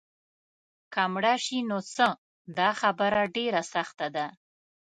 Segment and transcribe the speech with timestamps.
[0.93, 2.07] که مړه شي نو څه؟
[2.57, 4.27] دا خبره ډېره سخته ده.